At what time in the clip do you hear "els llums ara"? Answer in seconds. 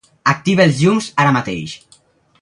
0.69-1.37